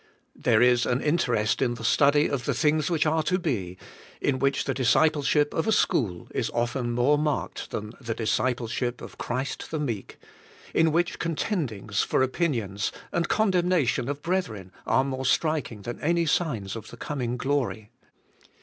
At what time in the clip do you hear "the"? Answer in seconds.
1.75-1.83, 2.45-2.55, 4.63-4.73, 8.01-8.15, 9.69-9.77, 16.89-16.97